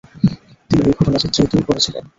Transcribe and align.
তিনি 0.69 0.81
এই 0.81 0.93
ঘটনা 0.99 1.17
চিত্রায়িতও 1.23 1.67
করেছিলেন। 1.69 2.03